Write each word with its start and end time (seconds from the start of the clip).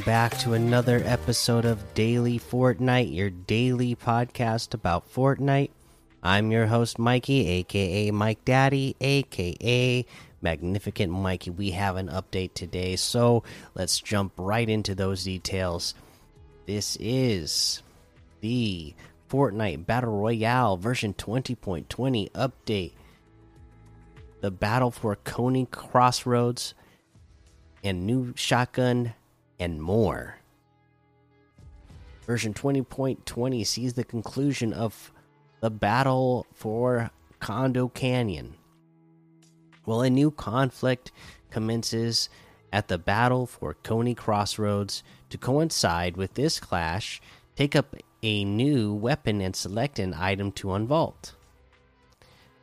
Welcome 0.00 0.12
back 0.12 0.38
to 0.38 0.54
another 0.54 1.02
episode 1.04 1.66
of 1.66 1.92
Daily 1.92 2.38
Fortnite, 2.38 3.14
your 3.14 3.28
daily 3.28 3.94
podcast 3.94 4.72
about 4.72 5.12
Fortnite. 5.12 5.72
I'm 6.22 6.50
your 6.50 6.68
host, 6.68 6.98
Mikey, 6.98 7.46
aka 7.46 8.10
Mike 8.10 8.42
Daddy, 8.46 8.96
aka 8.98 10.06
Magnificent 10.40 11.12
Mikey. 11.12 11.50
We 11.50 11.72
have 11.72 11.96
an 11.96 12.08
update 12.08 12.54
today, 12.54 12.96
so 12.96 13.42
let's 13.74 14.00
jump 14.00 14.32
right 14.38 14.66
into 14.66 14.94
those 14.94 15.24
details. 15.24 15.92
This 16.64 16.96
is 16.98 17.82
the 18.40 18.94
Fortnite 19.28 19.84
Battle 19.84 20.18
Royale 20.18 20.78
version 20.78 21.12
20.20 21.12 22.30
update. 22.30 22.92
The 24.40 24.50
battle 24.50 24.92
for 24.92 25.16
Coney 25.16 25.66
Crossroads 25.70 26.72
and 27.84 28.06
new 28.06 28.32
shotgun 28.34 29.12
and 29.60 29.80
more. 29.80 30.36
Version 32.26 32.54
20.20 32.54 33.66
sees 33.66 33.94
the 33.94 34.04
conclusion 34.04 34.72
of 34.72 35.12
the 35.60 35.70
battle 35.70 36.46
for 36.52 37.10
Condo 37.38 37.88
Canyon. 37.88 38.54
Well, 39.86 40.02
a 40.02 40.10
new 40.10 40.30
conflict 40.30 41.12
commences 41.50 42.28
at 42.72 42.88
the 42.88 42.98
battle 42.98 43.46
for 43.46 43.74
Coney 43.74 44.14
Crossroads. 44.14 45.02
To 45.30 45.38
coincide 45.38 46.16
with 46.16 46.34
this 46.34 46.58
clash, 46.58 47.20
take 47.56 47.76
up 47.76 47.96
a 48.22 48.44
new 48.44 48.92
weapon 48.92 49.40
and 49.40 49.54
select 49.54 49.98
an 49.98 50.14
item 50.14 50.52
to 50.52 50.68
unvault. 50.68 51.32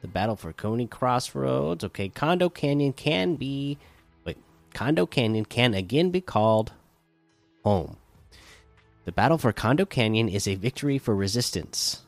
The 0.02 0.08
battle 0.08 0.36
for 0.36 0.54
Coney 0.54 0.88
Crossroads. 0.88 1.84
Okay, 1.84 2.10
Condo 2.10 2.50
Canyon 2.50 2.94
can 2.94 3.36
be. 3.36 3.78
Wait, 4.26 4.38
Condo 4.74 5.06
Canyon 5.06 5.46
can 5.46 5.74
again 5.74 6.12
be 6.12 6.22
called 6.22 6.72
home. 7.64 7.98
The 9.06 9.12
battle 9.12 9.38
for 9.38 9.54
Condo 9.54 9.86
Canyon 9.86 10.30
is 10.30 10.48
a 10.48 10.56
victory 10.56 10.98
for 10.98 11.16
resistance, 11.16 12.04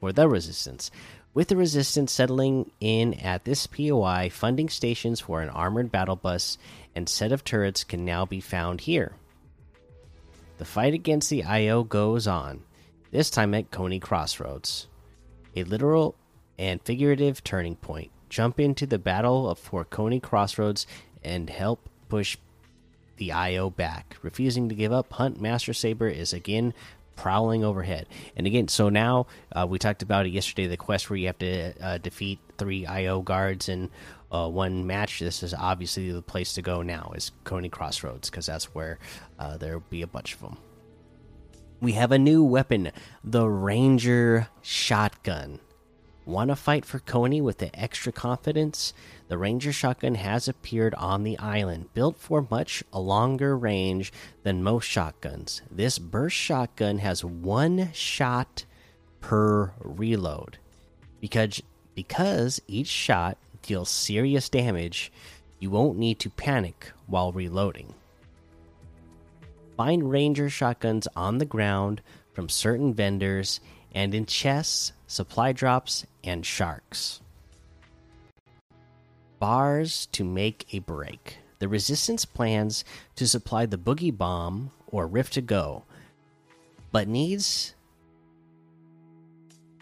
for 0.00 0.12
the 0.12 0.28
resistance. 0.28 0.90
With 1.34 1.48
the 1.48 1.56
resistance 1.56 2.12
settling 2.12 2.70
in 2.78 3.14
at 3.14 3.44
this 3.44 3.66
POI, 3.66 4.30
funding 4.30 4.68
stations 4.68 5.18
for 5.18 5.42
an 5.42 5.48
armored 5.48 5.90
battle 5.90 6.14
bus 6.14 6.58
and 6.94 7.08
set 7.08 7.32
of 7.32 7.42
turrets 7.42 7.82
can 7.82 8.04
now 8.04 8.24
be 8.24 8.40
found 8.40 8.82
here. 8.82 9.16
The 10.58 10.64
fight 10.64 10.94
against 10.94 11.30
the 11.30 11.42
IO 11.42 11.82
goes 11.82 12.28
on, 12.28 12.62
this 13.10 13.30
time 13.30 13.52
at 13.54 13.72
Coney 13.72 13.98
Crossroads. 13.98 14.86
A 15.56 15.64
literal 15.64 16.14
and 16.56 16.80
figurative 16.82 17.42
turning 17.42 17.76
point. 17.76 18.12
Jump 18.28 18.60
into 18.60 18.86
the 18.86 18.98
battle 18.98 19.50
of 19.50 19.58
for 19.58 19.84
Coney 19.84 20.20
Crossroads 20.20 20.86
and 21.24 21.50
help 21.50 21.88
push 22.08 22.36
the 23.16 23.32
IO 23.32 23.70
back. 23.70 24.16
Refusing 24.22 24.68
to 24.68 24.74
give 24.74 24.92
up, 24.92 25.10
Huntmaster 25.10 25.74
Saber 25.74 26.08
is 26.08 26.32
again 26.32 26.74
prowling 27.16 27.64
overhead. 27.64 28.06
And 28.36 28.46
again, 28.46 28.68
so 28.68 28.88
now 28.88 29.26
uh, 29.52 29.66
we 29.68 29.78
talked 29.78 30.02
about 30.02 30.26
it 30.26 30.30
yesterday 30.30 30.66
the 30.66 30.76
quest 30.76 31.08
where 31.08 31.16
you 31.16 31.26
have 31.26 31.38
to 31.38 31.72
uh, 31.80 31.98
defeat 31.98 32.38
three 32.58 32.86
IO 32.86 33.22
guards 33.22 33.68
in 33.68 33.90
uh, 34.30 34.48
one 34.48 34.86
match. 34.86 35.20
This 35.20 35.42
is 35.42 35.54
obviously 35.54 36.10
the 36.10 36.22
place 36.22 36.54
to 36.54 36.62
go 36.62 36.82
now, 36.82 37.12
is 37.14 37.30
Coney 37.44 37.68
Crossroads, 37.68 38.30
because 38.30 38.46
that's 38.46 38.74
where 38.74 38.98
uh, 39.38 39.56
there'll 39.56 39.84
be 39.90 40.02
a 40.02 40.06
bunch 40.06 40.34
of 40.34 40.40
them. 40.40 40.56
We 41.80 41.92
have 41.92 42.12
a 42.12 42.18
new 42.18 42.42
weapon, 42.42 42.90
the 43.22 43.46
Ranger 43.46 44.48
Shotgun. 44.62 45.60
Want 46.26 46.48
to 46.48 46.56
fight 46.56 46.86
for 46.86 47.00
Coney 47.00 47.42
with 47.42 47.58
the 47.58 47.78
extra 47.78 48.10
confidence? 48.10 48.94
The 49.28 49.36
Ranger 49.36 49.72
shotgun 49.72 50.14
has 50.14 50.48
appeared 50.48 50.94
on 50.94 51.22
the 51.22 51.38
island, 51.38 51.92
built 51.92 52.16
for 52.16 52.46
much 52.50 52.82
longer 52.92 53.56
range 53.56 54.10
than 54.42 54.62
most 54.62 54.86
shotguns. 54.86 55.60
This 55.70 55.98
burst 55.98 56.36
shotgun 56.36 56.98
has 56.98 57.24
one 57.24 57.90
shot 57.92 58.64
per 59.20 59.72
reload. 59.80 60.56
Because 61.20 61.62
because 61.94 62.60
each 62.66 62.88
shot 62.88 63.36
deals 63.62 63.90
serious 63.90 64.48
damage, 64.48 65.12
you 65.58 65.70
won't 65.70 65.98
need 65.98 66.18
to 66.20 66.30
panic 66.30 66.92
while 67.06 67.32
reloading. 67.32 67.94
Find 69.76 70.10
Ranger 70.10 70.48
shotguns 70.48 71.06
on 71.14 71.38
the 71.38 71.44
ground 71.44 72.00
from 72.32 72.48
certain 72.48 72.94
vendors 72.94 73.60
and 73.92 74.14
in 74.14 74.26
chests, 74.26 74.92
supply 75.14 75.52
drops, 75.52 76.04
and 76.24 76.44
sharks. 76.44 77.20
Bars 79.38 80.06
to 80.06 80.24
make 80.24 80.66
a 80.74 80.80
break. 80.80 81.38
The 81.60 81.68
Resistance 81.68 82.24
plans 82.24 82.84
to 83.14 83.28
supply 83.28 83.64
the 83.66 83.78
Boogie 83.78 84.16
Bomb 84.16 84.72
or 84.88 85.06
Rift 85.06 85.34
to 85.34 85.40
Go, 85.40 85.84
but 86.90 87.06
needs 87.08 87.74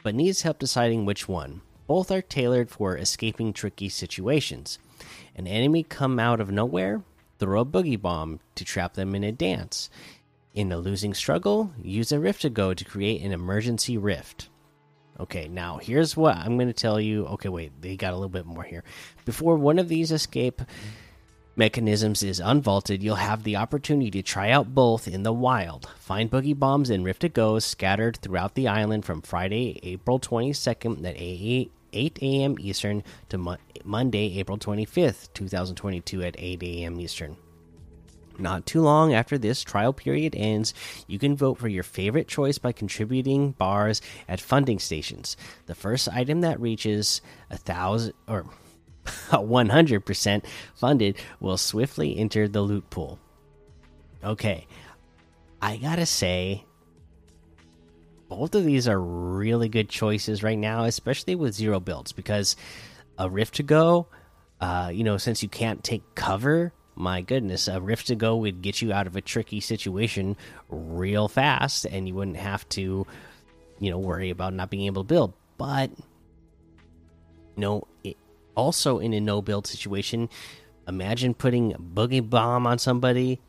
but 0.03 0.15
needs 0.15 0.43
help 0.43 0.59
deciding 0.59 1.05
which 1.05 1.29
one. 1.29 1.63
Both 1.87 2.11
are 2.11 2.23
tailored 2.23 2.71
for 2.71 2.97
escaping 2.97 3.53
tricky 3.53 3.89
situations. 3.89 4.79
An 5.37 5.47
enemy 5.47 5.83
come 5.83 6.19
out 6.19 6.41
of 6.41 6.51
nowhere, 6.51 7.03
throw 7.39 7.61
a 7.61 7.65
Boogie 7.65 8.01
Bomb 8.01 8.41
to 8.57 8.65
trap 8.65 8.95
them 8.95 9.15
in 9.15 9.25
a 9.25 9.33
dance. 9.33 9.89
In 10.55 10.73
a 10.73 10.77
losing 10.77 11.15
struggle, 11.15 11.73
use 11.83 12.13
a 12.13 12.21
Rift 12.21 12.43
to 12.43 12.51
Go 12.51 12.75
to 12.75 12.85
create 12.85 13.23
an 13.23 13.33
emergency 13.33 13.97
rift. 13.97 14.49
Okay, 15.21 15.47
now 15.49 15.79
here's 15.79 16.17
what 16.17 16.37
I'm 16.37 16.57
going 16.57 16.69
to 16.69 16.73
tell 16.73 17.01
you. 17.01 17.27
Okay, 17.27 17.49
wait, 17.49 17.73
they 17.81 17.97
got 17.97 18.13
a 18.13 18.17
little 18.17 18.29
bit 18.29 18.47
more 18.47 18.63
here. 18.63 18.83
Before 19.25 19.57
one 19.57 19.79
of 19.79 19.89
these 19.89 20.11
escape 20.11 20.63
mechanisms 21.55 22.23
is 22.23 22.41
unvaulted, 22.41 23.03
you'll 23.03 23.17
have 23.17 23.45
the 23.45 23.57
opportunity 23.57 24.11
to 24.11 24.23
try 24.23 24.51
out 24.51 24.75
both 24.75 25.07
in 25.07 25.23
the 25.23 25.33
wild. 25.33 25.89
Find 25.99 26.31
boogie 26.31 26.59
bombs 26.59 26.91
and 26.91 27.05
Rift 27.05 27.21
to 27.21 27.29
Goes 27.29 27.65
scattered 27.65 28.17
throughout 28.17 28.55
the 28.55 28.69
island 28.69 29.05
from 29.05 29.23
Friday, 29.23 29.79
April 29.83 30.19
22nd 30.19 31.07
at 31.07 31.15
8 31.19 32.19
a.m. 32.23 32.57
Eastern 32.59 33.05
to 33.29 33.39
Mo 33.39 33.57
Monday, 33.85 34.39
April 34.39 34.59
25th, 34.59 35.29
2022 35.35 36.23
at 36.23 36.37
8 36.39 36.63
a.m. 36.63 37.01
Eastern. 37.01 37.37
Not 38.39 38.67
too 38.67 38.81
long 38.81 39.13
after 39.13 39.39
this 39.39 39.63
trial 39.63 39.93
period 39.93 40.35
ends, 40.37 40.75
you 41.07 41.19
can 41.19 41.37
vote 41.37 41.59
for 41.59 41.69
your 41.69 41.83
favorite 41.83 42.29
choice 42.29 42.59
by 42.59 42.73
contributing 42.73 43.53
bars 43.53 44.01
at 44.29 44.41
funding 44.41 44.79
stations. 44.79 45.37
The 45.67 45.75
first 45.75 46.09
item 46.09 46.41
that 46.41 46.61
reaches 46.61 47.21
a 47.51 47.57
thousand 47.57 48.15
or 48.27 48.47
100% 49.05 50.45
funded 50.75 51.17
will 51.41 51.57
swiftly 51.57 52.17
enter 52.17 52.49
the 52.49 52.63
loot 52.63 52.89
pool. 52.91 53.19
Okay, 54.25 54.67
I 55.61 55.77
gotta 55.77 56.07
say, 56.07 56.65
both 58.29 58.55
of 58.55 58.65
these 58.65 58.89
are 58.89 59.01
really 59.01 59.69
good 59.69 59.89
choices 59.89 60.43
right 60.43 60.59
now, 60.59 60.85
especially 60.85 61.35
with 61.35 61.55
zero 61.55 61.81
builds 61.81 62.13
because 62.13 62.57
a 63.19 63.29
Rift 63.29 63.57
to 63.57 63.63
go, 63.63 64.07
uh, 64.61 64.91
you 64.93 65.05
know, 65.05 65.19
since 65.19 65.43
you 65.43 65.49
can't 65.49 65.85
take 65.85 66.03
cover 66.15 66.73
my 66.95 67.23
goodness, 67.23 67.69
a 67.69 67.81
rift 67.81 68.09
to 68.09 68.15
go 68.15 68.37
would 68.37 68.63
get 68.63 68.83
you 68.83 68.93
out 68.93 69.07
of 69.07 69.17
a 69.17 69.21
tricky 69.21 69.61
situation 69.61 70.37
real 70.69 71.29
fast, 71.29 71.87
and 71.87 72.07
you 72.07 72.15
wouldn't 72.15 72.37
have 72.37 72.69
to, 72.71 73.07
you 73.79 73.91
know, 73.91 73.99
worry 73.99 74.31
about 74.31 74.53
not 74.53 74.71
being 74.71 74.87
able 74.87 75.03
to 75.03 75.09
build. 75.09 75.33
But, 75.57 75.91
know, 77.57 77.87
it, 78.05 78.17
also 78.55 78.99
in 78.99 79.15
a 79.15 79.21
no 79.21 79.41
build 79.41 79.67
situation, 79.67 80.29
imagine 80.87 81.35
putting 81.35 81.73
a 81.73 81.79
boogie 81.79 82.29
bomb 82.29 82.67
on 82.67 82.79
somebody. 82.79 83.41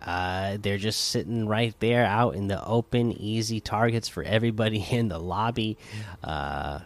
Uh, 0.00 0.56
they're 0.60 0.78
just 0.78 1.08
sitting 1.08 1.48
right 1.48 1.74
there 1.80 2.04
out 2.04 2.34
in 2.34 2.46
the 2.46 2.64
open, 2.64 3.12
easy 3.12 3.60
targets 3.60 4.08
for 4.08 4.22
everybody 4.22 4.78
in 4.90 5.08
the 5.08 5.18
lobby. 5.18 5.76
Uh, 6.22 6.80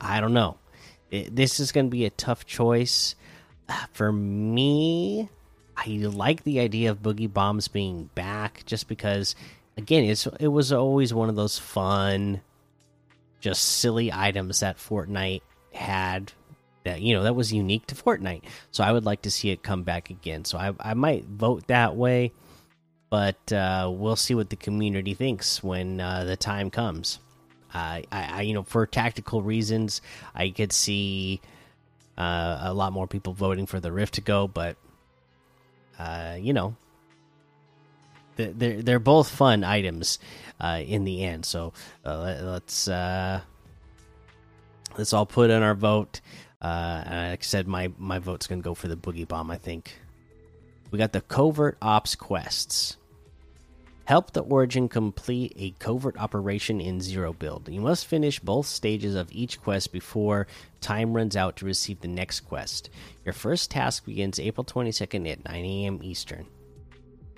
I 0.00 0.20
don't 0.20 0.34
know. 0.34 0.58
It, 1.10 1.34
this 1.34 1.60
is 1.60 1.72
going 1.72 1.86
to 1.86 1.90
be 1.90 2.04
a 2.04 2.10
tough 2.10 2.44
choice 2.44 3.14
for 3.92 4.12
me, 4.12 5.28
I 5.76 5.88
like 5.88 6.44
the 6.44 6.60
idea 6.60 6.90
of 6.90 7.02
boogie 7.02 7.32
bombs 7.32 7.68
being 7.68 8.10
back, 8.14 8.62
just 8.66 8.88
because, 8.88 9.34
again, 9.76 10.04
it's 10.04 10.26
it 10.40 10.48
was 10.48 10.72
always 10.72 11.12
one 11.12 11.28
of 11.28 11.36
those 11.36 11.58
fun, 11.58 12.40
just 13.40 13.62
silly 13.62 14.12
items 14.12 14.60
that 14.60 14.78
Fortnite 14.78 15.42
had. 15.72 16.32
That 16.84 17.00
you 17.00 17.14
know 17.14 17.22
that 17.22 17.34
was 17.34 17.52
unique 17.52 17.86
to 17.86 17.94
Fortnite, 17.94 18.42
so 18.70 18.84
I 18.84 18.92
would 18.92 19.06
like 19.06 19.22
to 19.22 19.30
see 19.30 19.50
it 19.50 19.62
come 19.62 19.84
back 19.84 20.10
again. 20.10 20.44
So 20.44 20.58
I 20.58 20.74
I 20.78 20.92
might 20.94 21.24
vote 21.24 21.66
that 21.68 21.96
way, 21.96 22.32
but 23.08 23.52
uh, 23.52 23.90
we'll 23.92 24.16
see 24.16 24.34
what 24.34 24.50
the 24.50 24.56
community 24.56 25.14
thinks 25.14 25.62
when 25.62 25.98
uh, 26.00 26.24
the 26.24 26.36
time 26.36 26.70
comes. 26.70 27.20
Uh, 27.74 28.02
I, 28.02 28.06
I 28.12 28.42
you 28.42 28.52
know 28.52 28.64
for 28.64 28.86
tactical 28.86 29.40
reasons, 29.42 30.02
I 30.34 30.50
could 30.50 30.72
see 30.72 31.40
uh, 32.16 32.58
a 32.62 32.74
lot 32.74 32.92
more 32.92 33.06
people 33.06 33.32
voting 33.32 33.66
for 33.66 33.80
the 33.80 33.92
Rift 33.92 34.14
to 34.14 34.20
go, 34.20 34.46
but 34.46 34.76
uh, 35.98 36.36
you 36.38 36.52
know, 36.52 36.76
they're 38.36 38.82
they're 38.82 38.98
both 38.98 39.28
fun 39.28 39.64
items 39.64 40.18
uh, 40.60 40.80
in 40.84 41.04
the 41.04 41.24
end. 41.24 41.44
So 41.44 41.72
uh, 42.04 42.36
let's 42.42 42.88
uh, 42.88 43.40
let's 44.96 45.12
all 45.12 45.26
put 45.26 45.50
in 45.50 45.62
our 45.62 45.74
vote. 45.74 46.20
Like 46.60 46.70
I 46.70 47.38
said, 47.40 47.68
my 47.68 47.92
my 47.98 48.18
vote's 48.18 48.46
gonna 48.46 48.62
go 48.62 48.74
for 48.74 48.88
the 48.88 48.96
boogie 48.96 49.28
bomb. 49.28 49.50
I 49.50 49.58
think 49.58 49.98
we 50.90 50.98
got 50.98 51.12
the 51.12 51.20
covert 51.20 51.76
ops 51.82 52.14
quests. 52.14 52.96
Help 54.06 54.32
the 54.32 54.42
Origin 54.42 54.86
complete 54.88 55.54
a 55.56 55.70
covert 55.78 56.18
operation 56.18 56.78
in 56.78 57.00
Zero 57.00 57.32
Build. 57.32 57.68
You 57.70 57.80
must 57.80 58.06
finish 58.06 58.38
both 58.38 58.66
stages 58.66 59.14
of 59.14 59.32
each 59.32 59.62
quest 59.62 59.92
before 59.92 60.46
time 60.82 61.14
runs 61.14 61.36
out 61.36 61.56
to 61.56 61.64
receive 61.64 62.00
the 62.00 62.08
next 62.08 62.40
quest. 62.40 62.90
Your 63.24 63.32
first 63.32 63.70
task 63.70 64.04
begins 64.04 64.38
April 64.38 64.64
22nd 64.64 65.30
at 65.32 65.44
9 65.46 65.64
a.m. 65.64 66.00
Eastern. 66.02 66.46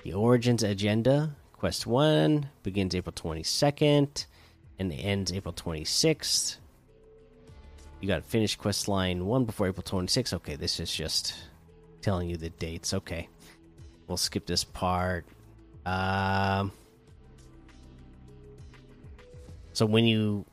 The 0.03 0.15
Origins 0.15 0.65
Agenda, 0.65 1.37
Quest 1.53 1.87
1, 1.87 2.49
begins 2.65 2.97
April 2.97 3.12
22nd 3.12 4.27
and 4.81 4.93
ends 4.93 5.33
April 5.33 5.55
26th. 5.55 6.57
You 8.01 8.09
got 8.09 8.25
to 8.25 8.29
finish 8.29 8.57
quest 8.57 8.89
line 8.89 9.25
1 9.25 9.45
before 9.45 9.69
April 9.69 9.85
26th. 9.85 10.35
Okay, 10.35 10.57
this 10.57 10.81
is 10.81 10.93
just 10.93 11.33
telling 12.03 12.29
you 12.29 12.37
the 12.37 12.51
dates. 12.51 12.93
Okay. 12.93 13.29
We'll 14.07 14.17
skip 14.17 14.47
this 14.47 14.65
part. 14.65 15.27
Um, 15.87 16.73
so 19.73 19.87
when 19.87 20.05
you 20.05 20.44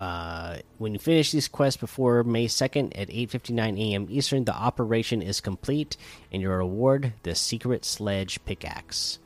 uh, 0.00 0.56
when 0.78 0.94
you 0.94 0.98
finish 0.98 1.30
these 1.30 1.46
quests 1.46 1.78
before 1.78 2.24
May 2.24 2.46
2nd 2.46 2.98
at 2.98 3.08
8:59 3.10 3.78
a.m. 3.78 4.06
Eastern, 4.08 4.44
the 4.44 4.54
operation 4.54 5.20
is 5.20 5.40
complete, 5.42 5.98
and 6.32 6.40
your 6.40 6.56
reward 6.56 7.12
the 7.22 7.34
secret 7.34 7.84
sledge 7.84 8.42
pickaxe. 8.46 9.18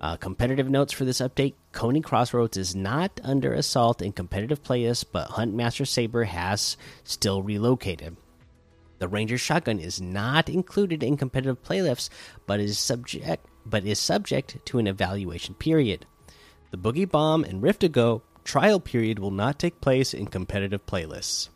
Uh, 0.00 0.16
competitive 0.16 0.68
notes 0.68 0.92
for 0.92 1.04
this 1.04 1.20
update: 1.20 1.54
Coney 1.70 2.00
Crossroads 2.00 2.56
is 2.56 2.74
not 2.74 3.20
under 3.22 3.54
assault 3.54 4.02
in 4.02 4.10
competitive 4.10 4.64
playlists, 4.64 5.04
but 5.10 5.30
Huntmaster 5.30 5.86
Saber 5.86 6.24
has 6.24 6.76
still 7.04 7.40
relocated. 7.40 8.16
The 8.98 9.06
Ranger 9.06 9.38
shotgun 9.38 9.78
is 9.78 10.00
not 10.00 10.48
included 10.48 11.04
in 11.04 11.16
competitive 11.16 11.62
playlists, 11.62 12.10
but 12.48 12.58
is 12.58 12.76
subject 12.80 13.46
but 13.68 13.84
is 13.84 13.98
subject 13.98 14.58
to 14.66 14.78
an 14.78 14.86
evaluation 14.86 15.54
period. 15.54 16.06
The 16.70 16.78
Boogie 16.78 17.10
Bomb 17.10 17.44
and 17.44 17.62
Rift 17.62 17.80
to 17.80 17.88
Go 17.88 18.22
trial 18.44 18.80
period 18.80 19.18
will 19.18 19.30
not 19.30 19.58
take 19.58 19.80
place 19.80 20.14
in 20.14 20.26
competitive 20.26 20.84
playlists. 20.86 21.50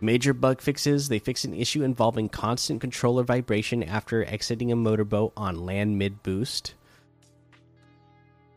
Major 0.00 0.32
bug 0.32 0.62
fixes 0.62 1.08
they 1.08 1.18
fix 1.18 1.44
an 1.44 1.52
issue 1.52 1.82
involving 1.82 2.30
constant 2.30 2.80
controller 2.80 3.22
vibration 3.22 3.82
after 3.82 4.24
exiting 4.24 4.72
a 4.72 4.76
motorboat 4.76 5.32
on 5.36 5.66
land 5.66 5.98
mid 5.98 6.22
boost. 6.22 6.74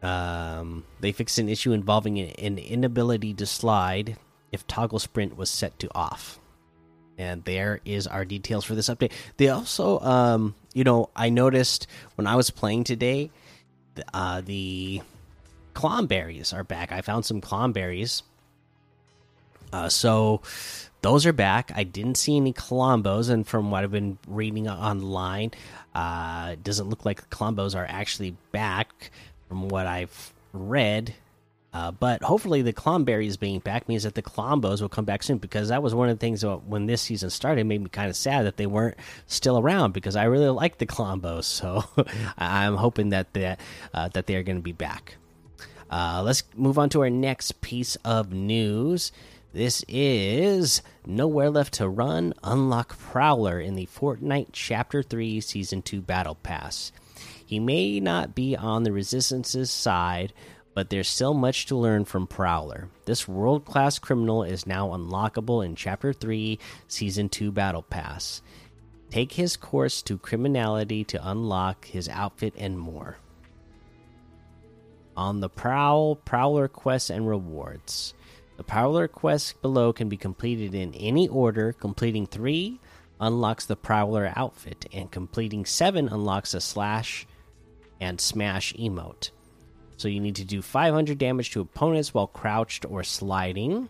Um, 0.02 0.86
they 1.02 1.12
fix 1.12 1.38
an 1.38 1.50
issue 1.50 1.74
involving 1.74 2.20
an 2.20 2.58
inability 2.58 3.34
to 3.36 3.46
slide 3.46 4.18
if 4.52 4.68
toggle 4.68 5.00
sprint 5.00 5.36
was 5.36 5.50
set 5.50 5.78
to 5.80 5.90
off. 5.94 6.40
And 7.18 7.44
there 7.44 7.80
is 7.86 8.08
our 8.08 8.26
details 8.26 8.66
for 8.66 8.76
this 8.76 8.90
update. 8.90 9.12
They 9.38 9.50
also, 9.50 10.00
um, 10.00 10.56
you 10.74 10.84
know, 10.84 11.10
I 11.16 11.30
noticed 11.30 11.88
when 12.16 12.26
I 12.26 12.36
was 12.36 12.50
playing 12.50 12.86
today, 12.86 13.30
uh, 14.14 14.42
the 14.42 15.02
klomberries 15.76 16.54
are 16.54 16.64
back. 16.64 16.92
I 16.92 17.02
found 17.02 17.26
some 17.26 17.42
klomberries. 17.42 18.24
Uh, 19.72 19.90
so 19.90 20.42
those 21.02 21.26
are 21.26 21.34
back. 21.34 21.72
I 21.76 21.84
didn't 21.84 22.16
see 22.16 22.38
any 22.38 22.54
klombos, 22.54 23.30
and 23.30 23.46
from 23.46 23.72
what 23.72 23.84
I've 23.84 23.92
been 23.92 24.18
reading 24.28 24.68
online, 24.70 25.52
uh, 25.94 26.52
it 26.54 26.64
doesn't 26.64 26.90
look 26.90 27.06
like 27.06 27.30
klombos 27.30 27.76
are 27.76 27.86
actually 27.88 28.36
back. 28.52 29.12
From 29.50 29.68
what 29.68 29.86
I've 29.86 30.34
read, 30.54 31.14
uh, 31.74 31.92
but 31.92 32.22
hopefully, 32.22 32.62
the 32.62 32.72
Klomberries 32.72 33.40
being 33.40 33.60
back 33.60 33.90
means 33.90 34.04
that 34.04 34.14
the 34.14 34.22
Klombos 34.22 34.80
will 34.80 34.90
come 34.90 35.06
back 35.06 35.24
soon 35.24 35.40
because 35.40 35.70
that 35.70 35.82
was 35.82 35.96
one 35.96 36.08
of 36.08 36.20
the 36.20 36.24
things 36.24 36.46
when 36.46 36.86
this 36.86 37.02
season 37.02 37.32
started 37.32 37.66
made 37.66 37.82
me 37.82 37.90
kind 37.90 38.10
of 38.10 38.16
sad 38.16 38.46
that 38.46 38.58
they 38.58 38.68
weren't 38.68 38.98
still 39.26 39.58
around 39.58 39.92
because 39.92 40.16
I 40.16 40.26
really 40.26 40.50
like 40.50 40.78
the 40.78 40.86
Klombos. 40.86 41.46
So 41.46 41.84
I'm 42.38 42.76
hoping 42.76 43.10
that 43.10 43.34
that 43.34 43.60
uh, 43.94 44.10
that 44.10 44.28
they 44.28 44.36
are 44.36 44.44
going 44.44 44.58
to 44.58 44.62
be 44.62 44.72
back. 44.72 45.16
Uh, 45.90 46.22
let's 46.24 46.44
move 46.56 46.78
on 46.78 46.90
to 46.90 47.02
our 47.02 47.10
next 47.10 47.62
piece 47.62 47.96
of 47.98 48.32
news. 48.32 49.12
This 49.52 49.84
is 49.88 50.82
Nowhere 51.06 51.50
Left 51.50 51.74
to 51.76 51.88
Run 51.88 52.34
Unlock 52.44 52.98
Prowler 52.98 53.60
in 53.60 53.76
the 53.76 53.88
Fortnite 53.88 54.50
Chapter 54.52 55.04
3 55.04 55.42
Season 55.42 55.82
2 55.82 56.02
Battle 56.02 56.36
Pass. 56.36 56.92
He 57.46 57.60
may 57.60 58.00
not 58.00 58.34
be 58.34 58.56
on 58.56 58.82
the 58.82 58.92
Resistance's 58.92 59.70
side, 59.70 60.34
but 60.74 60.90
there's 60.90 61.08
still 61.08 61.34
much 61.34 61.66
to 61.68 61.76
learn 61.76 62.06
from 62.06 62.28
Prowler. 62.28 62.90
This 63.06 63.28
world 63.28 63.66
class 63.66 64.00
criminal 64.00 64.44
is 64.44 64.66
now 64.66 64.90
unlockable 64.90 65.66
in 65.66 65.76
Chapter 65.76 66.14
3, 66.14 66.58
Season 66.88 67.30
2 67.30 67.52
Battle 67.52 67.84
Pass. 67.84 68.42
Take 69.10 69.34
his 69.34 69.56
course 69.56 70.02
to 70.04 70.18
criminality 70.18 71.04
to 71.06 71.30
unlock 71.30 71.86
his 71.86 72.10
outfit 72.10 72.54
and 72.58 72.80
more. 72.80 73.18
On 75.16 75.40
the 75.40 75.50
Prowl, 75.50 76.16
Prowler 76.16 76.68
quests 76.68 77.12
and 77.12 77.28
rewards. 77.28 78.16
The 78.58 78.64
Prowler 78.64 79.08
quests 79.08 79.54
below 79.54 79.94
can 79.94 80.10
be 80.10 80.18
completed 80.18 80.74
in 80.74 80.94
any 80.96 81.28
order. 81.28 81.74
Completing 81.74 82.26
3 82.26 82.80
unlocks 83.20 83.66
the 83.66 83.76
Prowler 83.76 84.34
outfit, 84.36 84.88
and 84.92 85.12
completing 85.12 85.66
7 85.66 86.08
unlocks 86.10 86.54
a 86.54 86.62
slash 86.62 87.28
and 88.02 88.20
smash 88.20 88.74
emote. 88.74 89.30
So 89.98 90.08
you 90.08 90.20
need 90.20 90.36
to 90.36 90.46
do 90.46 90.62
500 90.62 91.18
damage 91.18 91.52
to 91.52 91.62
opponents 91.62 92.14
while 92.14 92.28
crouched 92.28 92.86
or 92.86 93.04
sliding. 93.04 93.90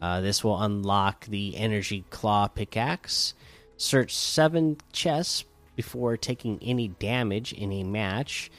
Uh, 0.00 0.20
this 0.20 0.42
will 0.42 0.60
unlock 0.60 1.26
the 1.26 1.56
Energy 1.56 2.04
Claw 2.10 2.48
pickaxe. 2.48 3.34
Search 3.76 4.14
seven 4.14 4.76
chests 4.92 5.44
before 5.76 6.16
taking 6.16 6.58
any 6.62 6.88
damage 6.88 7.52
in 7.52 7.72
a 7.72 7.84
match. 7.84 8.50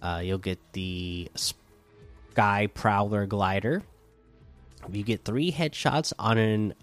Uh, 0.00 0.20
you'll 0.24 0.38
get 0.38 0.58
the 0.72 1.30
Sky 1.36 2.68
Prowler 2.74 3.26
glider. 3.26 3.82
If 4.88 4.96
you 4.96 5.04
get 5.04 5.24
three 5.24 5.52
headshots 5.52 6.12
on 6.18 6.38
an 6.38 6.74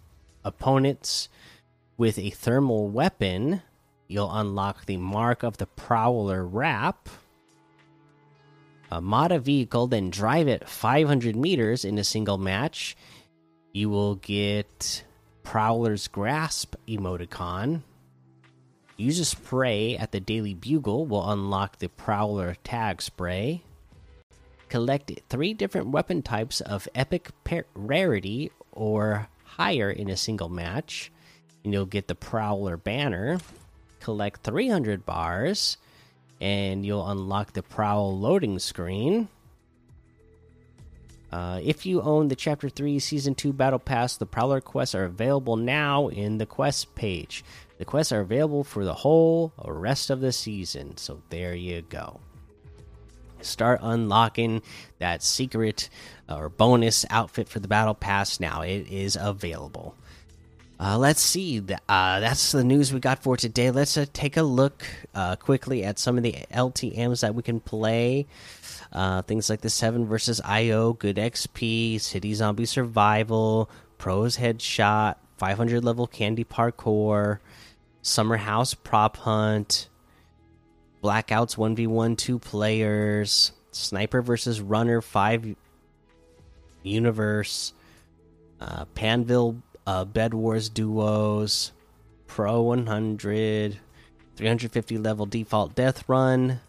opponent's 0.46 1.28
with 1.98 2.18
a 2.18 2.30
thermal 2.30 2.88
weapon, 2.88 3.62
you'll 4.08 4.32
unlock 4.32 4.86
the 4.86 4.98
Mark 4.98 5.44
of 5.44 5.58
the 5.58 5.66
Prowler 5.66 6.48
wrap 6.48 7.10
uh, 8.92 9.02
mod 9.02 9.32
a 9.32 9.40
vehicle, 9.40 9.88
then 9.88 10.10
drive 10.10 10.48
it 10.48 10.68
500 10.68 11.36
meters 11.36 11.86
in 11.86 11.98
a 11.98 12.04
single 12.04 12.38
match. 12.38 12.96
You 13.74 13.90
will 13.90 14.16
get 14.16 15.04
Prowler's 15.44 16.08
Grasp 16.08 16.76
emoticon. 16.88 17.82
Use 18.98 19.20
a 19.20 19.26
spray 19.26 19.96
at 19.96 20.12
the 20.12 20.20
Daily 20.20 20.54
Bugle 20.54 21.06
will 21.06 21.30
unlock 21.30 21.78
the 21.78 21.88
Prowler 21.88 22.56
tag 22.64 23.02
spray. 23.02 23.64
Collect 24.68 25.12
three 25.30 25.54
different 25.54 25.88
weapon 25.88 26.22
types 26.22 26.62
of 26.62 26.88
epic 26.94 27.30
rarity 27.74 28.52
or 28.72 29.30
higher 29.44 29.90
in 29.90 30.10
a 30.10 30.18
single 30.18 30.50
match, 30.50 31.12
and 31.64 31.74
you'll 31.74 31.86
get 31.86 32.08
the 32.08 32.16
Prowler 32.16 32.78
banner. 32.78 33.40
Collect 34.00 34.44
300 34.44 35.06
bars 35.06 35.78
and 36.42 36.86
you'll 36.86 37.08
unlock 37.08 37.54
the 37.54 37.64
prowl 37.64 38.18
loading 38.18 38.60
screen. 38.60 39.28
Uh, 41.32 41.60
if 41.64 41.86
you 41.86 42.02
own 42.02 42.28
the 42.28 42.36
Chapter 42.36 42.70
3 42.70 42.98
Season 43.00 43.36
2 43.36 43.54
Battle 43.54 43.80
Pass, 43.80 44.18
the 44.18 44.26
Prowler 44.26 44.62
quests 44.62 44.96
are 44.96 45.06
available 45.06 45.58
now 45.58 46.08
in 46.08 46.40
the 46.40 46.46
quest 46.46 46.96
page. 46.96 47.44
The 47.78 47.86
quests 47.86 48.12
are 48.12 48.22
available 48.22 48.64
for 48.64 48.84
the 48.84 48.94
whole 48.94 49.54
rest 49.64 50.10
of 50.10 50.22
the 50.22 50.32
season, 50.32 50.98
so 50.98 51.22
there 51.30 51.54
you 51.54 51.84
go. 51.84 52.20
Start 53.42 53.80
unlocking 53.84 54.62
that 54.98 55.24
secret 55.24 55.90
or 56.28 56.50
bonus 56.50 57.06
outfit 57.10 57.48
for 57.48 57.60
the 57.60 57.68
Battle 57.68 57.94
Pass 57.94 58.40
now. 58.40 58.62
It 58.64 58.88
is 58.92 59.18
available. 59.20 59.96
Uh, 60.80 60.98
let's 60.98 61.22
see. 61.22 61.60
Uh, 61.60 62.20
that's 62.22 62.54
the 62.54 62.64
news 62.64 62.94
we 62.94 63.02
got 63.02 63.22
for 63.22 63.36
today. 63.36 63.70
Let's 63.70 63.98
uh, 63.98 64.06
take 64.14 64.38
a 64.38 64.44
look 64.44 64.86
uh, 65.14 65.36
quickly 65.36 65.84
at 65.84 66.00
some 66.00 66.16
of 66.16 66.24
the 66.24 66.36
LTMs 66.54 67.20
that 67.20 67.36
we 67.36 67.44
can 67.44 67.60
play. 67.60 68.28
Uh, 68.94 69.22
things 69.22 69.50
like 69.50 69.60
the 69.60 69.70
7 69.70 70.06
versus 70.06 70.40
IO, 70.44 70.94
Good 70.94 71.18
XP, 71.18 72.00
City 72.00 72.34
Zombie 72.34 72.66
Survival, 72.66 73.70
Pros 73.98 74.38
Headshot, 74.38 75.16
500 75.38 75.84
level 75.84 76.08
Candy 76.08 76.46
Parkour, 76.46 77.40
Summer 78.02 78.38
House 78.38 78.74
Prop 78.74 79.18
Hunt, 79.18 79.90
Blackouts 81.04 81.58
1v1 81.58 82.18
2 82.18 82.40
players, 82.40 83.52
Sniper 83.72 84.22
versus 84.22 84.62
Runner 84.62 85.02
5 85.02 85.56
Universe, 86.84 87.74
uh, 88.62 88.86
Panville 88.96 89.62
uh, 89.86 90.06
Bed 90.06 90.34
Wars 90.34 90.70
duos, 90.70 91.72
Pro 92.28 92.62
100, 92.62 93.80
350 94.36 94.98
level 94.98 95.26
default 95.26 95.76
death 95.76 96.08
run, 96.08 96.60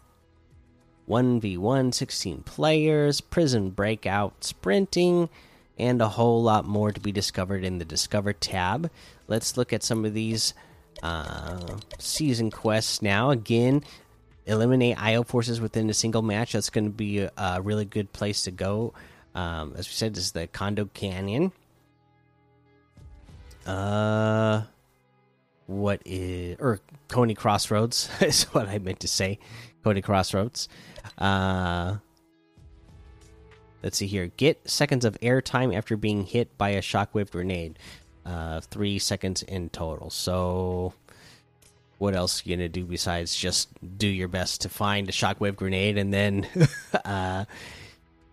1v1 1.07 1.93
16 1.93 2.43
players, 2.43 3.21
prison 3.21 3.69
breakout 3.69 4.43
sprinting, 4.43 5.29
and 5.77 6.01
a 6.01 6.09
whole 6.09 6.41
lot 6.41 6.65
more 6.65 6.91
to 6.91 6.99
be 6.99 7.11
discovered 7.11 7.63
in 7.63 7.77
the 7.77 7.85
Discover 7.85 8.33
tab. 8.33 8.89
Let's 9.27 9.57
look 9.57 9.73
at 9.73 9.83
some 9.83 10.05
of 10.05 10.13
these 10.13 10.53
Uh, 11.01 11.77
season 11.97 12.51
quests 12.51 13.01
now 13.01 13.31
again. 13.31 13.83
Eliminate 14.45 15.01
IO 15.01 15.23
forces 15.23 15.59
within 15.59 15.89
a 15.89 15.93
single 15.93 16.21
match. 16.21 16.53
That's 16.53 16.69
going 16.69 16.85
to 16.85 16.91
be 16.91 17.19
a, 17.19 17.31
a, 17.37 17.61
really 17.61 17.85
good 17.85 18.13
place 18.13 18.43
to 18.43 18.51
go. 18.51 18.93
Um, 19.33 19.73
as 19.77 19.87
we 19.87 19.93
said, 19.93 20.13
this 20.13 20.25
is 20.25 20.31
the 20.33 20.45
Condo 20.47 20.89
Canyon. 20.93 21.53
Uh, 23.65 24.63
what 25.67 26.01
is 26.05 26.57
or 26.59 26.79
Coney 27.07 27.35
Crossroads 27.35 28.09
is 28.21 28.43
what 28.45 28.67
I 28.67 28.79
meant 28.79 28.99
to 29.01 29.07
say. 29.07 29.39
Coney 29.83 30.01
Crossroads. 30.01 30.67
Uh, 31.17 31.97
let's 33.83 33.97
see 33.97 34.07
here. 34.07 34.27
Get 34.37 34.69
seconds 34.69 35.05
of 35.05 35.19
airtime 35.21 35.75
after 35.75 35.97
being 35.97 36.23
hit 36.25 36.57
by 36.57 36.69
a 36.69 36.81
shockwave 36.81 37.31
grenade. 37.31 37.79
Uh, 38.25 38.61
three 38.61 38.99
seconds 38.99 39.41
in 39.43 39.69
total. 39.69 40.11
So, 40.11 40.93
what 41.97 42.15
else 42.15 42.45
are 42.45 42.49
you 42.49 42.55
gonna 42.55 42.69
do 42.69 42.85
besides 42.85 43.35
just 43.35 43.69
do 43.97 44.07
your 44.07 44.27
best 44.27 44.61
to 44.61 44.69
find 44.69 45.09
a 45.09 45.11
shockwave 45.11 45.55
grenade 45.55 45.97
and 45.97 46.13
then 46.13 46.47
uh, 47.05 47.45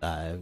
uh, 0.01 0.33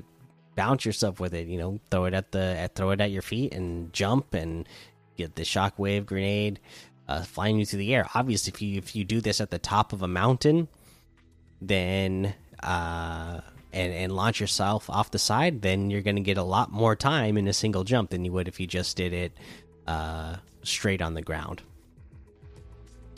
bounce 0.57 0.83
yourself 0.83 1.21
with 1.21 1.33
it? 1.33 1.47
You 1.47 1.57
know, 1.57 1.79
throw 1.89 2.03
it 2.03 2.13
at 2.13 2.33
the 2.33 2.57
at, 2.57 2.75
throw 2.75 2.89
it 2.89 2.99
at 2.99 3.11
your 3.11 3.21
feet 3.21 3.53
and 3.53 3.93
jump 3.93 4.33
and 4.33 4.67
get 5.15 5.35
the 5.35 5.43
shockwave 5.43 6.05
grenade 6.05 6.59
uh, 7.07 7.23
flying 7.23 7.57
you 7.57 7.65
through 7.65 7.79
the 7.79 7.95
air. 7.95 8.09
Obviously, 8.13 8.51
if 8.53 8.61
you 8.61 8.77
if 8.77 8.95
you 8.95 9.05
do 9.05 9.21
this 9.21 9.39
at 9.39 9.51
the 9.51 9.59
top 9.59 9.93
of 9.93 10.01
a 10.01 10.07
mountain, 10.07 10.67
then 11.61 12.33
uh, 12.61 13.39
and 13.71 13.93
and 13.93 14.11
launch 14.11 14.41
yourself 14.41 14.89
off 14.89 15.11
the 15.11 15.19
side, 15.19 15.61
then 15.61 15.89
you're 15.89 16.01
going 16.01 16.17
to 16.17 16.21
get 16.21 16.37
a 16.37 16.43
lot 16.43 16.71
more 16.71 16.95
time 16.95 17.37
in 17.37 17.47
a 17.47 17.53
single 17.53 17.85
jump 17.85 18.09
than 18.09 18.25
you 18.25 18.33
would 18.33 18.49
if 18.49 18.59
you 18.59 18.67
just 18.67 18.97
did 18.97 19.13
it 19.13 19.31
uh, 19.87 20.35
straight 20.63 21.01
on 21.01 21.13
the 21.13 21.21
ground. 21.21 21.61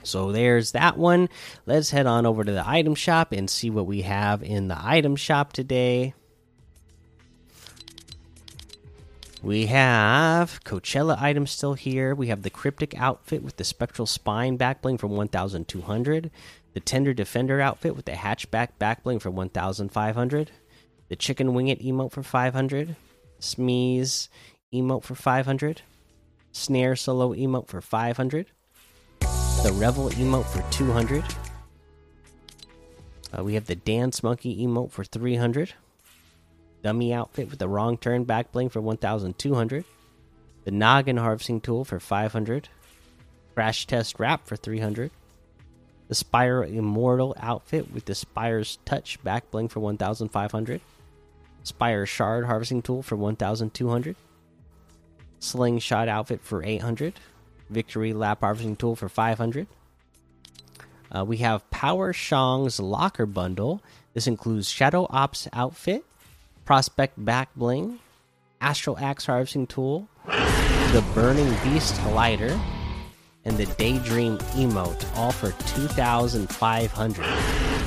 So 0.04 0.32
there's 0.32 0.72
that 0.72 0.98
one. 0.98 1.30
Let's 1.66 1.92
head 1.92 2.06
on 2.06 2.26
over 2.26 2.44
to 2.44 2.52
the 2.52 2.68
item 2.68 2.96
shop 2.96 3.32
and 3.32 3.50
see 3.50 3.70
what 3.70 3.86
we 3.86 4.04
have 4.04 4.44
in 4.44 4.68
the 4.68 4.78
item 4.80 5.16
shop 5.16 5.54
today. 5.54 6.14
We 9.42 9.68
have 9.68 10.64
Coachella 10.66 11.20
items 11.22 11.52
still 11.52 11.74
here. 11.74 12.14
We 12.14 12.28
have 12.28 12.42
the 12.44 12.50
Cryptic 12.50 13.00
outfit 13.00 13.42
with 13.42 13.56
the 13.56 13.64
Spectral 13.64 14.06
Spine 14.06 14.58
backbling 14.58 15.00
for 15.00 15.08
1,200 15.08 16.30
the 16.74 16.80
Tender 16.80 17.14
Defender 17.14 17.62
outfit 17.62 17.96
with 17.96 18.06
the 18.06 18.14
hatchback 18.14 18.70
backbling 18.80 19.22
for 19.22 19.30
1,500, 19.30 20.52
the 21.08 21.16
Chicken 21.16 21.50
Wingit 21.50 21.84
emote 21.84 22.12
for 22.12 22.24
500, 22.24 22.96
Smeeze 23.40 24.30
emote 24.74 25.04
for 25.04 25.16
500, 25.16 25.82
Snare 26.52 26.96
Solo 26.96 27.34
emote 27.34 27.68
for 27.68 27.82
500, 27.82 28.48
the 29.20 29.74
Revel 29.74 30.10
emote 30.12 30.46
for 30.46 30.64
200. 30.72 31.24
Uh, 33.38 33.44
we 33.44 33.54
have 33.54 33.66
the 33.66 33.76
Dance 33.76 34.24
Monkey 34.24 34.66
emote 34.66 34.92
for 34.92 35.04
300, 35.04 35.74
Dummy 36.82 37.14
outfit 37.14 37.50
with 37.50 37.60
the 37.60 37.68
Wrong 37.68 37.98
Turn 37.98 38.26
backbling 38.26 38.72
for 38.72 38.82
1,200, 38.82 39.86
the 40.64 40.72
Noggin 40.72 41.18
Harvesting 41.18 41.62
Tool 41.62 41.84
for 41.86 42.00
500, 42.00 42.70
Crash 43.54 43.86
Test 43.86 44.20
Wrap 44.20 44.48
for 44.48 44.56
300 44.56 45.12
the 46.10 46.16
Spire 46.16 46.64
Immortal 46.64 47.36
outfit 47.40 47.94
with 47.94 48.06
the 48.06 48.16
Spire's 48.16 48.80
Touch 48.84 49.24
back 49.24 49.50
bling 49.52 49.70
for 49.70 49.80
1,500. 49.80 50.82
Spire 51.64 52.06
Shard 52.08 52.46
harvesting 52.48 52.82
tool 52.82 53.04
for 53.04 53.16
1,200. 53.16 54.16
Slingshot 55.40 56.08
outfit 56.08 56.42
for 56.42 56.64
800. 56.64 57.14
Victory 57.70 58.14
Lap 58.14 58.40
harvesting 58.40 58.76
tool 58.76 58.96
for 58.96 59.08
500. 59.08 59.68
Uh, 61.16 61.26
we 61.26 61.38
have 61.38 61.70
Power 61.70 62.12
Shang's 62.12 62.80
Locker 62.80 63.28
Bundle. 63.28 63.84
This 64.16 64.26
includes 64.26 64.68
Shadow 64.68 65.06
Ops 65.12 65.48
outfit, 65.54 66.04
Prospect 66.70 67.26
back 67.26 67.50
bling, 67.56 67.98
Astral 68.62 68.96
Axe 69.00 69.26
harvesting 69.26 69.66
tool, 69.66 70.08
the 70.28 71.04
Burning 71.16 71.52
Beast 71.64 72.00
glider 72.04 72.62
and 73.44 73.58
the 73.58 73.66
Daydream 73.66 74.38
emote, 74.54 75.04
all 75.18 75.32
for 75.32 75.50
2,500. 75.50 77.26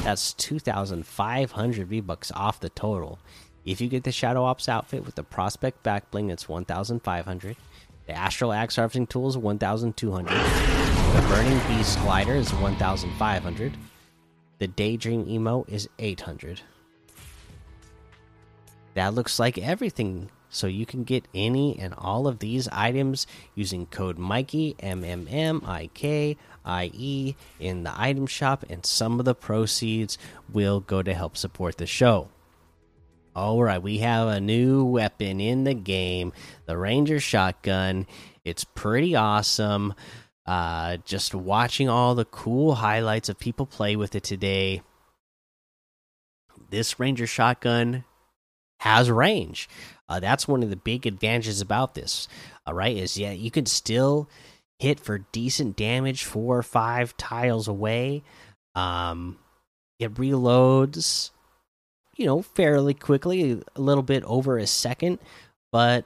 That's 0.02 0.32
2,500 0.32 1.86
V 1.86 2.00
bucks 2.00 2.32
off 2.34 2.58
the 2.58 2.70
total. 2.70 3.20
If 3.64 3.80
you 3.80 3.86
get 3.86 4.02
the 4.02 4.10
Shadow 4.10 4.42
Ops 4.42 4.68
outfit 4.68 5.06
with 5.06 5.14
the 5.14 5.22
Prospect 5.22 5.80
back 5.84 6.10
bling, 6.10 6.30
it's 6.30 6.48
1,500. 6.48 7.56
The 8.08 8.12
Astral 8.12 8.52
Axe 8.52 8.74
Harvesting 8.74 9.06
Tool 9.06 9.28
is 9.28 9.38
1,200. 9.38 10.28
The 10.28 11.28
Burning 11.28 11.60
Beast 11.68 12.00
Glider 12.00 12.34
is 12.34 12.52
1,500. 12.54 13.76
The 14.58 14.66
Daydream 14.66 15.26
emote 15.26 15.68
is 15.68 15.88
800. 16.00 16.62
That 18.94 19.14
looks 19.14 19.38
like 19.38 19.58
everything 19.58 20.30
so 20.50 20.66
you 20.66 20.84
can 20.84 21.04
get 21.04 21.26
any 21.34 21.78
and 21.78 21.94
all 21.96 22.26
of 22.26 22.38
these 22.38 22.68
items 22.68 23.26
using 23.54 23.86
code 23.86 24.18
Mikey 24.18 24.76
M 24.80 25.02
M 25.02 25.26
M 25.30 25.62
I 25.64 25.88
K 25.94 26.36
I 26.64 26.90
E 26.92 27.34
in 27.58 27.84
the 27.84 27.92
item 27.98 28.26
shop, 28.26 28.64
and 28.68 28.84
some 28.84 29.18
of 29.18 29.24
the 29.24 29.34
proceeds 29.34 30.18
will 30.52 30.80
go 30.80 31.02
to 31.02 31.14
help 31.14 31.36
support 31.38 31.78
the 31.78 31.86
show. 31.86 32.28
All 33.34 33.62
right, 33.62 33.82
we 33.82 33.98
have 33.98 34.28
a 34.28 34.40
new 34.40 34.84
weapon 34.84 35.40
in 35.40 35.64
the 35.64 35.72
game, 35.72 36.34
the 36.66 36.76
Ranger 36.76 37.18
shotgun. 37.18 38.06
It's 38.44 38.64
pretty 38.64 39.16
awesome. 39.16 39.94
Uh, 40.44 40.98
just 41.06 41.34
watching 41.34 41.88
all 41.88 42.14
the 42.14 42.26
cool 42.26 42.74
highlights 42.74 43.30
of 43.30 43.38
people 43.38 43.64
play 43.64 43.96
with 43.96 44.14
it 44.14 44.22
today. 44.22 44.82
This 46.68 47.00
Ranger 47.00 47.26
shotgun 47.26 48.04
has 48.82 49.10
range. 49.10 49.68
Uh, 50.08 50.20
that's 50.20 50.48
one 50.48 50.62
of 50.62 50.70
the 50.70 50.76
big 50.76 51.06
advantages 51.06 51.60
about 51.60 51.94
this. 51.94 52.28
All 52.66 52.74
right, 52.74 52.96
is 52.96 53.16
yeah, 53.16 53.30
you 53.30 53.50
can 53.50 53.66
still 53.66 54.28
hit 54.78 54.98
for 54.98 55.18
decent 55.30 55.76
damage 55.76 56.24
four 56.24 56.58
or 56.58 56.62
five 56.62 57.16
tiles 57.16 57.68
away. 57.68 58.22
Um, 58.74 59.38
it 60.00 60.14
reloads, 60.14 61.30
you 62.16 62.26
know, 62.26 62.42
fairly 62.42 62.92
quickly, 62.92 63.62
a 63.76 63.80
little 63.80 64.02
bit 64.02 64.24
over 64.24 64.58
a 64.58 64.66
second, 64.66 65.20
but 65.70 66.04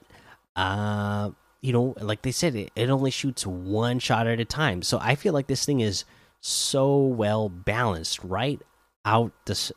uh, 0.55 1.31
you 1.63 1.73
know, 1.73 1.95
like 2.01 2.23
they 2.23 2.33
said, 2.33 2.55
it, 2.55 2.71
it 2.77 2.91
only 2.91 3.11
shoots 3.11 3.47
one 3.47 3.99
shot 3.99 4.27
at 4.27 4.39
a 4.39 4.45
time. 4.45 4.83
So 4.83 4.99
I 5.01 5.15
feel 5.15 5.33
like 5.33 5.47
this 5.47 5.65
thing 5.65 5.81
is 5.81 6.05
so 6.41 6.99
well 6.99 7.49
balanced 7.49 8.23
right 8.23 8.61
out 9.07 9.33
the 9.47 9.73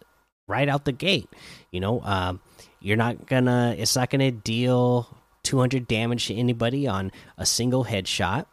right 0.50 0.68
out 0.68 0.84
the 0.86 0.92
gate. 0.92 1.30
You 1.72 1.80
know, 1.80 2.02
um, 2.02 2.42
you're 2.82 2.98
not 2.98 3.28
gonna. 3.28 3.76
It's 3.78 3.96
not 3.96 4.10
gonna 4.10 4.32
deal 4.32 5.18
200 5.44 5.88
damage 5.88 6.28
to 6.28 6.36
anybody 6.36 6.88
on 6.88 7.12
a 7.38 7.46
single 7.46 7.86
headshot. 7.86 8.46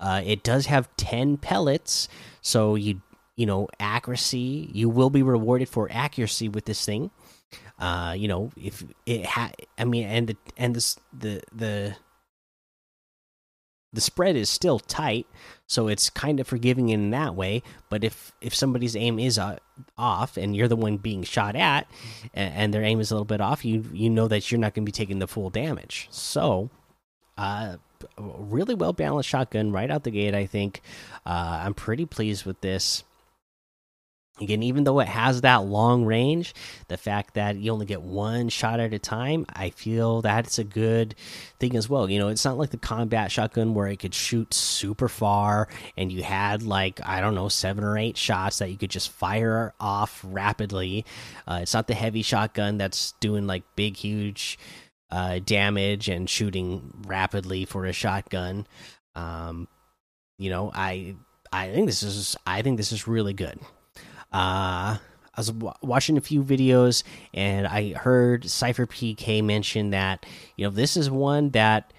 Uh, 0.00 0.22
it 0.24 0.42
does 0.42 0.66
have 0.66 0.88
10 0.96 1.36
pellets, 1.36 2.08
so 2.40 2.74
you 2.74 3.02
you 3.36 3.46
know 3.46 3.68
accuracy. 3.78 4.70
You 4.72 4.88
will 4.88 5.10
be 5.10 5.22
rewarded 5.22 5.68
for 5.68 5.88
accuracy 5.90 6.48
with 6.48 6.64
this 6.64 6.84
thing. 6.84 7.10
Uh, 7.78 8.14
you 8.16 8.28
know 8.28 8.50
if 8.56 8.84
it 9.06 9.26
had. 9.26 9.54
I 9.76 9.84
mean, 9.84 10.04
and 10.04 10.28
the 10.28 10.36
and 10.56 10.74
this 10.74 10.96
the 11.12 11.42
the 11.54 11.96
the 13.92 14.00
spread 14.00 14.36
is 14.36 14.48
still 14.48 14.78
tight, 14.78 15.26
so 15.66 15.88
it's 15.88 16.08
kind 16.10 16.40
of 16.40 16.46
forgiving 16.46 16.88
in 16.88 17.10
that 17.10 17.34
way. 17.34 17.62
But 17.90 18.04
if 18.04 18.32
if 18.40 18.54
somebody's 18.54 18.96
aim 18.96 19.18
is 19.18 19.38
uh, 19.38 19.58
off 19.98 20.36
and 20.36 20.56
you're 20.56 20.68
the 20.68 20.76
one 20.76 20.96
being 20.96 21.22
shot 21.22 21.56
at, 21.56 21.86
and, 22.34 22.54
and, 22.54 22.74
their 22.74 22.82
aim 22.82 23.00
is 23.00 23.10
a 23.10 23.14
little 23.14 23.24
bit 23.24 23.40
off, 23.40 23.64
you 23.64 23.84
you 23.92 24.08
know 24.08 24.28
that 24.28 24.50
you're 24.50 24.60
not 24.60 24.74
going 24.74 24.84
to 24.84 24.88
be 24.88 24.92
taking 24.92 25.18
the 25.18 25.28
full 25.28 25.50
damage. 25.50 26.08
So, 26.10 26.70
uh, 27.36 27.76
really 28.18 28.74
well 28.74 28.92
balanced 28.92 29.28
shotgun 29.28 29.72
right 29.72 29.90
out 29.90 30.04
the 30.04 30.10
gate. 30.10 30.34
I 30.34 30.46
think 30.46 30.80
uh, 31.26 31.62
I'm 31.64 31.74
pretty 31.74 32.06
pleased 32.06 32.46
with 32.46 32.60
this. 32.60 33.04
Again, 34.42 34.62
even 34.62 34.84
though 34.84 35.00
it 35.00 35.08
has 35.08 35.40
that 35.42 35.64
long 35.64 36.04
range, 36.04 36.54
the 36.88 36.96
fact 36.96 37.34
that 37.34 37.56
you 37.56 37.72
only 37.72 37.86
get 37.86 38.02
one 38.02 38.48
shot 38.48 38.80
at 38.80 38.92
a 38.92 38.98
time, 38.98 39.46
I 39.48 39.70
feel 39.70 40.22
that's 40.22 40.58
a 40.58 40.64
good 40.64 41.14
thing 41.58 41.76
as 41.76 41.88
well. 41.88 42.10
You 42.10 42.18
know, 42.18 42.28
it's 42.28 42.44
not 42.44 42.58
like 42.58 42.70
the 42.70 42.76
combat 42.76 43.30
shotgun 43.30 43.74
where 43.74 43.86
it 43.86 43.98
could 43.98 44.14
shoot 44.14 44.52
super 44.52 45.08
far 45.08 45.68
and 45.96 46.10
you 46.10 46.22
had 46.22 46.62
like, 46.62 47.00
I 47.06 47.20
don't 47.20 47.34
know, 47.34 47.48
seven 47.48 47.84
or 47.84 47.96
eight 47.96 48.16
shots 48.16 48.58
that 48.58 48.70
you 48.70 48.76
could 48.76 48.90
just 48.90 49.10
fire 49.10 49.74
off 49.80 50.20
rapidly. 50.24 51.04
Uh, 51.46 51.60
it's 51.62 51.74
not 51.74 51.86
the 51.86 51.94
heavy 51.94 52.22
shotgun 52.22 52.78
that's 52.78 53.12
doing 53.20 53.46
like 53.46 53.62
big, 53.76 53.96
huge 53.96 54.58
uh, 55.10 55.38
damage 55.44 56.08
and 56.08 56.28
shooting 56.28 56.90
rapidly 57.06 57.64
for 57.64 57.84
a 57.84 57.92
shotgun. 57.92 58.66
Um, 59.14 59.68
you 60.38 60.50
know, 60.50 60.72
I 60.74 61.14
I 61.52 61.70
think 61.70 61.86
this 61.86 62.02
is 62.02 62.34
I 62.46 62.62
think 62.62 62.78
this 62.78 62.92
is 62.92 63.06
really 63.06 63.34
good. 63.34 63.60
Uh, 64.32 64.98
I 65.34 65.40
was 65.40 65.52
watching 65.82 66.16
a 66.16 66.22
few 66.22 66.42
videos 66.42 67.04
and 67.32 67.66
I 67.66 67.92
heard 67.92 68.42
SypherPK 68.42 69.42
mention 69.42 69.90
that 69.90 70.26
you 70.56 70.64
know 70.64 70.70
this 70.70 70.96
is 70.96 71.10
one 71.10 71.50
that 71.50 71.92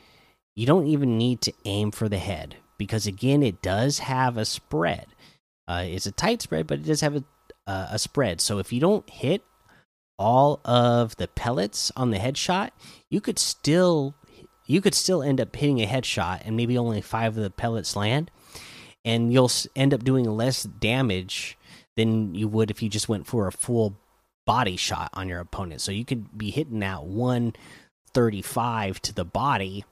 you 0.56 0.66
don't 0.66 0.88
even 0.88 1.18
need 1.18 1.42
to 1.42 1.54
aim 1.66 1.92
for 1.92 2.08
the 2.08 2.20
head 2.20 2.58
because 2.78 3.08
again, 3.08 3.44
it 3.44 3.62
does 3.62 4.00
have 4.00 4.38
a 4.38 4.46
spread. 4.46 5.08
Uh, 5.68 5.84
it's 5.86 6.06
a 6.06 6.12
tight 6.12 6.42
spread, 6.42 6.68
but 6.68 6.80
it 6.80 6.86
does 6.86 7.02
have 7.02 7.16
a 7.16 7.24
uh, 7.66 7.88
a 7.92 8.00
spread. 8.00 8.42
So 8.42 8.60
if 8.60 8.74
you 8.74 8.82
don't 8.82 9.10
hit 9.10 9.42
all 10.20 10.60
of 10.66 11.16
the 11.16 11.28
pellets 11.28 11.92
on 11.96 12.12
the 12.12 12.18
headshot, 12.18 12.72
you 13.10 13.22
could 13.22 13.40
still 13.40 14.16
you 14.66 14.82
could 14.82 14.94
still 14.94 15.24
end 15.24 15.40
up 15.40 15.56
hitting 15.56 15.82
a 15.82 15.88
headshot 15.88 16.42
and 16.46 16.56
maybe 16.56 16.78
only 16.78 17.02
five 17.02 17.38
of 17.38 17.44
the 17.44 17.50
pellets 17.50 17.96
land, 17.96 18.32
and 19.06 19.32
you'll 19.32 19.52
end 19.76 19.94
up 19.94 20.04
doing 20.04 20.26
less 20.26 20.64
damage 20.64 21.58
than 21.96 22.34
you 22.36 22.48
would 22.48 22.72
if 22.72 22.82
you 22.82 22.90
just 22.90 23.10
went 23.10 23.28
for 23.28 23.48
a 23.48 23.52
full 23.52 23.96
body 24.46 24.76
shot 24.76 25.10
on 25.14 25.30
your 25.30 25.40
opponent. 25.40 25.82
So 25.82 25.92
you 25.92 26.06
could 26.06 26.38
be 26.38 26.52
hitting 26.52 26.80
that 26.80 27.04
135 27.04 29.02
to 29.02 29.14
the 29.14 29.26
body 29.26 29.86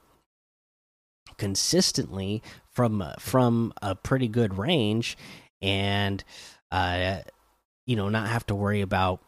consistently 1.38 2.42
from 2.72 3.04
from 3.20 3.74
a 3.82 3.96
pretty 3.96 4.28
good 4.28 4.58
range 4.58 5.18
and 5.62 6.24
uh 6.72 7.20
you 7.86 7.96
know 7.96 8.10
not 8.10 8.28
have 8.28 8.46
to 8.46 8.54
worry 8.54 8.82
about 8.82 9.22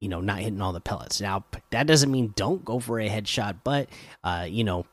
you 0.00 0.08
know 0.08 0.20
not 0.20 0.38
hitting 0.38 0.60
all 0.60 0.72
the 0.72 0.80
pellets 0.80 1.20
now 1.20 1.44
that 1.70 1.86
doesn't 1.86 2.10
mean 2.10 2.32
don't 2.36 2.64
go 2.64 2.78
for 2.78 3.00
a 3.00 3.08
headshot 3.08 3.56
but 3.64 3.88
uh 4.24 4.46
you 4.48 4.64
know 4.64 4.84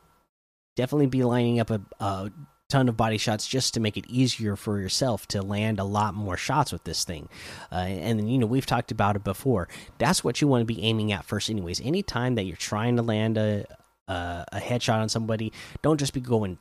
definitely 0.76 1.08
be 1.08 1.24
lining 1.24 1.60
up 1.60 1.70
a, 1.70 1.82
a 2.00 2.32
ton 2.76 2.90
of 2.90 2.98
body 2.98 3.18
shots 3.18 3.48
just 3.48 3.74
to 3.74 3.80
make 3.80 3.96
it 3.96 4.06
easier 4.10 4.58
for 4.58 4.82
yourself 4.82 5.26
to 5.30 5.42
land 5.42 5.80
a 5.80 5.84
lot 5.86 6.14
more 6.14 6.36
shots 6.36 6.74
with 6.74 6.84
this 6.84 7.06
thing. 7.06 7.30
Uh, 7.72 7.76
and 7.76 8.30
you 8.30 8.38
know 8.38 8.46
we've 8.46 8.66
talked 8.66 8.92
about 8.92 9.16
it 9.16 9.24
before. 9.24 9.70
That's 9.98 10.26
what 10.26 10.42
you 10.42 10.50
want 10.50 10.62
to 10.62 10.66
be 10.66 10.84
aiming 10.84 11.14
at 11.14 11.24
first, 11.24 11.50
anyways. 11.50 11.80
Anytime 11.80 12.36
that 12.36 12.44
you're 12.44 12.58
trying 12.58 12.98
to 12.98 13.02
land 13.02 13.38
a 13.38 13.66
a, 14.10 14.46
a 14.52 14.60
headshot 14.60 14.98
on 14.98 15.08
somebody, 15.08 15.54
don't 15.82 15.98
just 15.98 16.14
be 16.14 16.20
going 16.20 16.58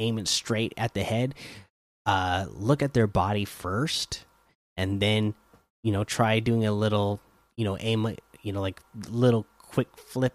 aiming 0.00 0.26
straight 0.26 0.74
at 0.76 0.92
the 0.92 1.04
head. 1.04 1.36
Uh, 2.04 2.46
look 2.50 2.82
at 2.82 2.92
their 2.92 3.06
body 3.06 3.44
first, 3.44 4.24
and 4.76 5.00
then 5.00 5.34
you 5.84 5.92
know 5.92 6.02
try 6.02 6.40
doing 6.40 6.66
a 6.66 6.72
little 6.72 7.20
you 7.56 7.64
know 7.64 7.78
aim 7.78 8.16
you 8.42 8.52
know 8.52 8.60
like 8.60 8.80
little 9.08 9.46
quick 9.58 9.88
flip 9.96 10.34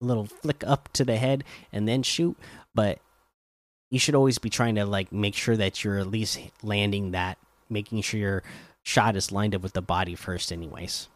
little 0.00 0.26
flick 0.26 0.62
up 0.64 0.88
to 0.92 1.04
the 1.04 1.16
head 1.16 1.42
and 1.72 1.86
then 1.86 2.02
shoot 2.02 2.34
but 2.74 3.00
you 3.90 3.98
should 3.98 4.14
always 4.14 4.38
be 4.38 4.50
trying 4.50 4.76
to 4.76 4.86
like 4.86 5.12
make 5.12 5.34
sure 5.34 5.56
that 5.56 5.84
you're 5.84 5.98
at 5.98 6.06
least 6.06 6.38
landing 6.62 7.10
that, 7.10 7.38
making 7.68 8.02
sure 8.02 8.20
your 8.20 8.42
shot 8.82 9.16
is 9.16 9.32
lined 9.32 9.54
up 9.54 9.62
with 9.62 9.72
the 9.72 9.82
body 9.82 10.14
first, 10.14 10.52
anyways. 10.52 11.08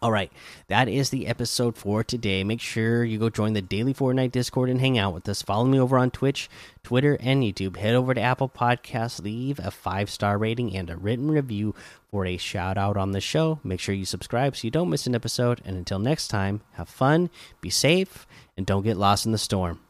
All 0.00 0.12
right, 0.12 0.30
that 0.68 0.88
is 0.88 1.10
the 1.10 1.26
episode 1.26 1.76
for 1.76 2.04
today. 2.04 2.44
Make 2.44 2.60
sure 2.60 3.04
you 3.04 3.18
go 3.18 3.30
join 3.30 3.54
the 3.54 3.60
daily 3.60 3.92
Fortnite 3.92 4.30
Discord 4.30 4.70
and 4.70 4.80
hang 4.80 4.96
out 4.96 5.12
with 5.12 5.28
us. 5.28 5.42
Follow 5.42 5.64
me 5.64 5.80
over 5.80 5.98
on 5.98 6.12
Twitch, 6.12 6.48
Twitter, 6.84 7.18
and 7.20 7.42
YouTube. 7.42 7.76
Head 7.76 7.96
over 7.96 8.14
to 8.14 8.20
Apple 8.20 8.48
Podcasts, 8.48 9.20
leave 9.20 9.58
a 9.58 9.72
five 9.72 10.08
star 10.08 10.38
rating 10.38 10.76
and 10.76 10.88
a 10.88 10.96
written 10.96 11.32
review 11.32 11.74
for 12.12 12.24
a 12.26 12.36
shout 12.36 12.78
out 12.78 12.96
on 12.96 13.10
the 13.10 13.20
show. 13.20 13.58
Make 13.64 13.80
sure 13.80 13.94
you 13.94 14.04
subscribe 14.04 14.56
so 14.56 14.66
you 14.66 14.70
don't 14.70 14.88
miss 14.88 15.08
an 15.08 15.16
episode. 15.16 15.60
And 15.64 15.76
until 15.76 15.98
next 15.98 16.28
time, 16.28 16.60
have 16.74 16.88
fun, 16.88 17.28
be 17.60 17.68
safe, 17.68 18.24
and 18.56 18.64
don't 18.64 18.84
get 18.84 18.96
lost 18.96 19.26
in 19.26 19.32
the 19.32 19.38
storm. 19.38 19.80